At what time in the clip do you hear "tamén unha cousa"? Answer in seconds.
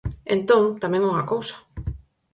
0.83-1.57